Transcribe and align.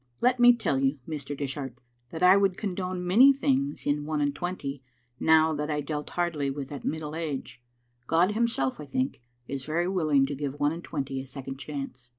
Let 0.19 0.39
me 0.39 0.55
tell 0.55 0.79
you, 0.79 0.97
Mr. 1.07 1.37
Dishart, 1.37 1.77
that 2.09 2.23
I 2.23 2.35
would 2.35 2.57
condone 2.57 3.05
many 3.05 3.31
things 3.31 3.85
in 3.85 4.03
one 4.07 4.19
and 4.19 4.33
twenty 4.33 4.81
now 5.19 5.53
that 5.53 5.69
I 5.69 5.79
dealt 5.81 6.09
hardly 6.17 6.49
with 6.49 6.71
at 6.71 6.83
middle 6.83 7.13
age. 7.15 7.61
God 8.07 8.31
Himself, 8.31 8.79
I 8.79 8.87
think, 8.87 9.21
is 9.47 9.63
very 9.63 9.87
willing 9.87 10.25
to 10.25 10.33
give 10.33 10.59
one 10.59 10.71
and 10.71 10.83
twenty 10.83 11.21
a 11.21 11.27
second 11.27 11.57
chance. 11.59 12.09